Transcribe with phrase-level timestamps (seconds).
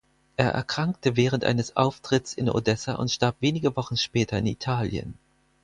[0.35, 5.13] Er erkrankte während eines Auftritts in Odessa und starb wenige Wochen später in Italien.